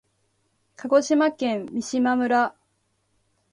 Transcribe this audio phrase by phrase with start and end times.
[0.77, 2.55] 鹿児島県三島村